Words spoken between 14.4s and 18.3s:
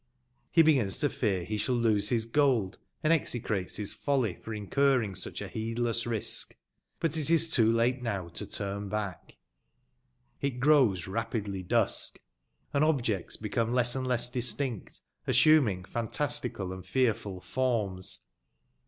tinct, assuming fantastical and fearful forms.